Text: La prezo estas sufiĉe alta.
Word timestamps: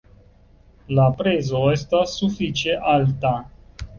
La 0.99 1.03
prezo 1.19 1.61
estas 1.73 2.15
sufiĉe 2.21 2.79
alta. 2.95 3.35